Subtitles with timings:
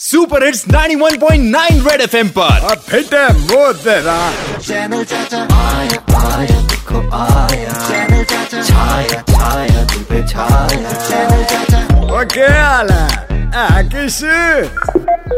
[0.00, 4.14] Super hits 91.9 red FM पर। अब fit है वो तेरा
[4.58, 11.80] चैनल चाचा आया आया देखो आया। चैनल चाचा छाया छाया तुम पे छाया। चैनल चाचा
[12.06, 13.52] वो क्या हाल है?
[13.54, 14.22] आ, किस?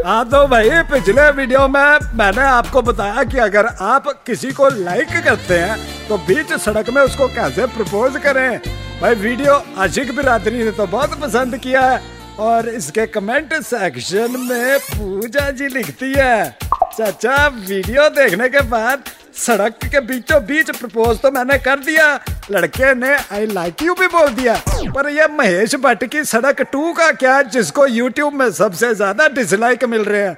[0.05, 5.11] हाँ तो भाई पिछले वीडियो में मैंने आपको बताया कि अगर आप किसी को लाइक
[5.25, 5.77] करते हैं
[6.07, 8.59] तो बीच सड़क में उसको कैसे प्रपोज करें?
[9.01, 12.01] भाई वीडियो आशिक बिरादरी ने तो बहुत पसंद किया है।
[12.39, 16.57] और इसके कमेंट सेक्शन में पूजा जी लिखती है,
[16.93, 19.03] चाचा, वीडियो देखने के बाद
[19.35, 22.07] सड़क के बीचों बीच प्रपोज तो मैंने कर दिया,
[22.51, 24.55] लड़के ने आई लाइक यू भी बोल दिया,
[24.95, 29.83] पर ये महेश भट्ट की सड़क टू का क्या, जिसको यूट्यूब में सबसे ज़्यादा डिसलाइक
[29.85, 30.33] मिल रहे हैं?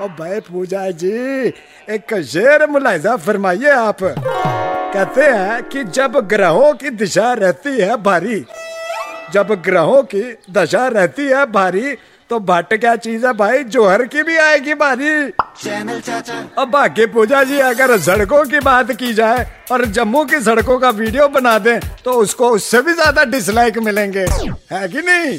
[0.00, 1.12] ओ भाई पूजा जी,
[1.88, 8.44] एक शेर मुलायजा फरमाइए आप। कहते हैं कि जब ग्रहों की दिशा रहती है भारी
[9.34, 11.96] जब ग्रहों की दशा रहती है भारी
[12.30, 13.62] तो भट्ट क्या चीज़ है भाई?
[13.66, 15.10] जोहर की भी आएगी बारी
[15.62, 20.40] चैनल चाचा अब बाकी पूजा जी अगर सड़कों की बात की जाए और जम्मू की
[20.40, 24.26] सड़कों का वीडियो बना दें तो उसको उससे भी ज़्यादा डिसलाइक मिलेंगे।
[24.72, 25.38] है कि नहीं?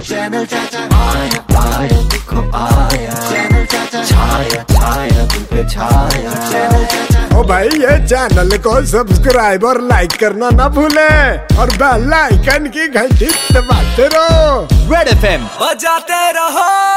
[0.00, 7.09] चैनल चाचा आया आया देखो आया। चैनल चाचा छाया छाया तुम पे छाया। चैनल चाचा
[7.30, 11.08] ओ भाई, ये चैनल को सब्सक्राइब और लाइक करना ना भूले
[11.60, 16.89] और बेल आइकन की घंटी दबाते रहो। रेड एफएम बजाते रहो।